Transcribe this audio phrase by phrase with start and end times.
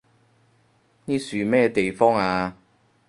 [1.05, 2.57] 呢樹咩地方啊？